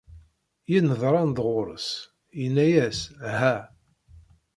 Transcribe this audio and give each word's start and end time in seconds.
Yenneḍran-d 0.71 1.37
ɣer-s, 1.47 1.87
yenna-as 2.39 2.99
Ha!. 3.39 3.55